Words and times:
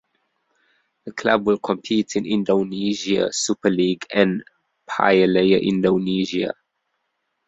The 1.05 1.11
club 1.11 1.45
will 1.45 1.59
compete 1.59 2.15
in 2.15 2.25
Indonesia 2.25 3.31
Super 3.31 3.69
League 3.69 4.03
and 4.11 4.43
Piala 4.89 5.43
Indonesia. 5.61 6.53